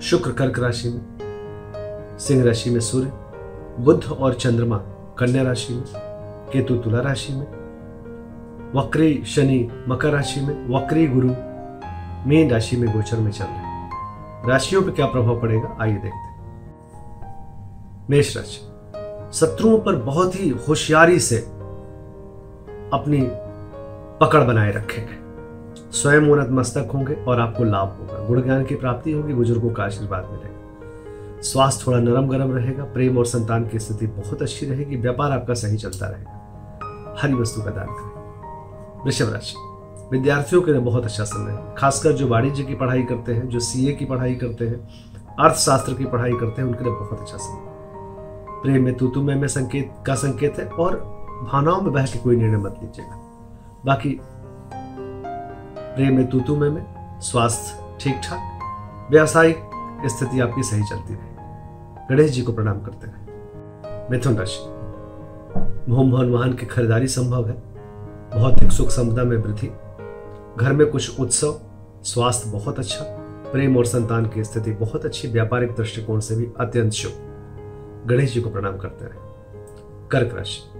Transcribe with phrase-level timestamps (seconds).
[0.00, 1.00] शुक्र कर्क राशि में,
[2.18, 3.12] सिंह राशि में सूर्य
[3.78, 4.76] बुद्ध और चंद्रमा
[5.18, 5.84] कन्या राशि में,
[6.52, 7.46] केतु तुला राशि में,
[8.74, 11.28] वक्री शनि मकर राशि में, वक्री गुरु
[12.28, 13.66] मीन राशि में गोचर में चल रहे
[14.48, 15.76] राशियों पर क्या प्रभाव पड़ेगा?
[15.80, 16.36] आइए देखते हैं।
[18.10, 18.60] मेष राशि,
[19.38, 21.38] शत्रुओं पर बहुत ही होशियारी से
[22.92, 23.28] अपनी
[24.20, 25.15] पकड़ बनाए रखेंगे
[25.96, 29.84] स्वयं उन्नत मस्तक होंगे और आपको लाभ होगा। गुण ज्ञान की प्राप्ति होगी बुज़ुर्गों का
[29.84, 34.96] आशीर्वाद मिलेगा। स्वास्थ्य थोड़ा नरम गरम रहेगा प्रेम और संतान की स्थिति बहुत अच्छी रहेगी
[34.96, 39.54] व्यापार आपका सही चलता रहेगा। हरी वस्तु का दान करें। वृषभ राशि
[40.12, 43.60] विद्यार्थियों के लिए बहुत अच्छा समय है खासकर जो वाणिज्य की पढ़ाई करते हैं जो
[43.60, 44.88] सीए की पढ़ाई करते हैं
[45.40, 47.74] अर्थशास्त्र की पढ़ाई करते हैं उनके लिए बहुत अच्छा समय
[48.62, 50.96] प्रेम में तू में, में संकेत का संकेत है और
[51.52, 53.16] भावनाओं में बह के कोई निर्णय मत लीजिएगा।
[53.86, 54.20] बाकी
[55.96, 59.56] प्रेम में तू में, में। स्वास्थ्य ठीक ठाक व्यावसायिक
[60.06, 61.34] स्थिति आपकी सही चलती रहे।
[62.08, 63.38] गणेश जी को प्रणाम करते रहे।
[64.10, 64.60] मिथुन राशि।
[65.90, 67.54] भूम भवन वाहन की खरीदारी संभव है।
[68.40, 69.66] भौतिक सुख संपदा में वृद्धि।
[70.56, 71.60] घर में कुछ उत्सव।
[72.02, 73.04] स्वास्थ्य बहुत अच्छा।
[73.52, 77.12] प्रेम और संतान की स्थिति बहुत अच्छी। व्यापारिक दृष्टिकोण से भी अत्यंत शुभ।
[78.06, 79.18] गणेश जी को प्रणाम करते रहे।
[80.08, 80.70] कर्क राशि।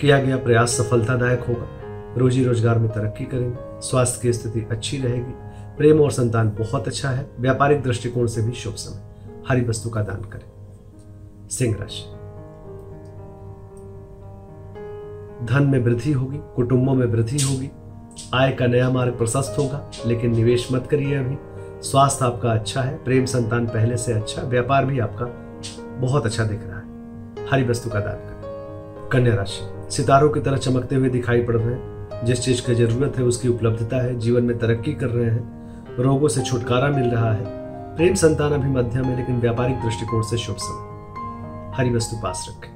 [0.00, 1.81] किया गया प्रयास सफलतादायक होगा।
[2.18, 5.32] रोजी रोज़गार में तरक्की करेंगे, स्वास्थ्य की स्थिति अच्छी रहेगी,
[5.76, 9.02] प्रेम और संतान बहुत अच्छा है, व्यापारिक दृष्टिकोण से भी शुभ समय।
[9.48, 12.02] हरी वस्तु का दान करें। सिंह राशि।
[15.46, 17.70] धन में वृद्धि होगी, कुटुंबों में वृद्धि होगी,
[18.34, 21.36] आय का नया मार्ग प्रशस्त होगा, लेकिन निवेश मत करिए अभी।
[21.82, 25.26] स्वास्थ्य आपका अच्छा है, प्रेम संतान पहले से अच्छा व्यापार भी आपका
[26.00, 26.82] बहुत अच्छा दिख रहा है।
[27.50, 31.74] हरी वस्तु का दान करें। कन्या राशि। सितारों की तरह चमकते हुए दिखाई पड़ रहे
[31.74, 31.91] हैं।
[32.24, 35.62] जिस चीज़ की ज़रूरत है उसकी उपलब्धता है, जीवन में तरक्की कर रहे हैं,
[35.96, 37.44] रोगों से छुटकारा मिल रहा है,
[37.96, 40.92] प्रेम संतान अभी मध्यम है, लेकिन व्यापारिक दृष्टिकोण से शुभ समय।
[41.76, 42.70] हरी वस्तु पास रखें।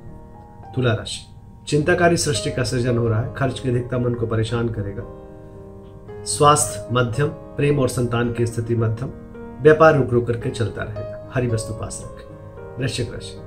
[0.73, 1.35] तुला राशि।
[1.67, 5.03] चिंताकारी सृष्टि का सृजन हो रहा है, खर्च की अधिकता मन को परेशान करेगा।
[6.25, 9.09] स्वास्थ्य मध्यम, प्रेम और संतान की स्थिति मध्यम,
[9.63, 12.37] व्यापार रुक रुक करके चलता रहेगा। हरी वस्तु पास रखें।
[12.83, 13.41] वृश्चिक राशि।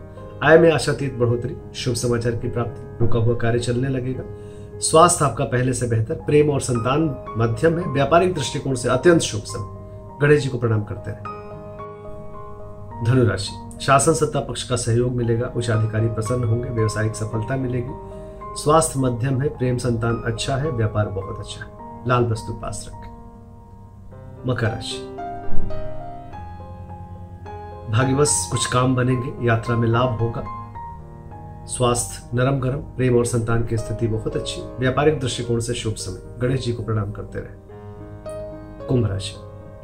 [0.44, 4.24] आय में आशातीत बढ़ोतरी, शुभ समाचार की प्राप्ति, रुका हुआ कार्य चलने लगेगा।
[4.82, 7.04] स्वास्थ्य आपका पहले से बेहतर, प्रेम और संतान
[7.38, 9.78] मध्यम है, व्यापारिक दृष्टिकोण से अत्यंत शुभ समय
[10.22, 11.38] गणेश जी को प्रणाम करते रहे।
[13.06, 13.52] धनुराशि,
[13.82, 17.94] शासन सत्ता पक्ष का सहयोग मिलेगा उच्च अधिकारी प्रसन्न होंगे, व्यवसायिक सफलता मिलेगी।
[18.56, 23.10] स्वास्थ्य मध्यम है, प्रेम संतान अच्छा है, व्यापार बहुत अच्छा है। लाल वस्तु पास रखें।
[24.48, 24.98] मकर राशि,
[27.92, 30.44] भाग्यवश कुछ काम बनेंगे, यात्रा में लाभ होगा।
[31.70, 36.48] स्वास्थ्य, नरम गरम, प्रेम और संतान की स्थिति बहुत अच्छी व्यापारिक दृष्टिकोण से शुभ समय।
[36.48, 39.36] गणेश जी को प्रणाम करते रहे। कुंभ राशि।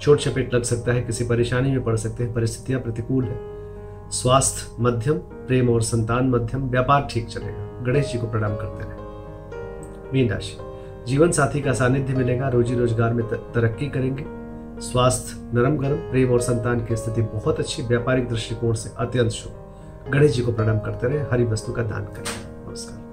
[0.02, 3.40] छोट चपेट लग सकता है, किसी परेशानी में पड़ सकते हैं, परिस्थितियाँ प्रतिकूल है।
[4.12, 10.14] स्वास्थ्य मध्यम, प्रेम और संतान मध्यम, व्यापार ठीक चलेगा। गणेश जी को प्रणाम करते रहे।
[10.14, 10.58] मीन राशि।
[11.08, 14.26] जीवन साथी का सानिध्य मिलेगा, रोजी रोज़गार में तरक्की करेंगे।
[14.82, 19.65] स्वास्थ्य नरम गरम, प्रेम और संतान की स्थिति बहुत अच्छी, व्यापारिक दृष्टिकोण से अत्यंत शुभ।
[20.14, 22.34] गणेश जी को प्रणाम करते रहे हरी वस्तु का दान करें।
[22.68, 23.04] नमस्कार।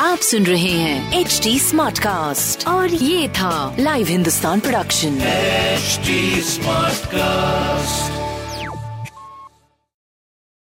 [0.00, 6.00] आप सुन रहे हैं एच डी स्मार्ट कास्ट और ये था live Hindustan production H
[6.44, 8.17] smart Smartcast.